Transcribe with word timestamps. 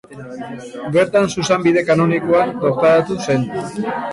Bertan 0.95 1.29
zuzenbide 1.35 1.85
kanonikoan 1.91 2.57
doktoratu 2.65 3.23
zen. 3.29 3.49